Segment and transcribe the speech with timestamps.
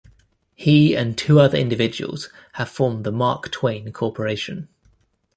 [0.55, 4.67] He and two other individuals have formed the Mark Twain Corporation.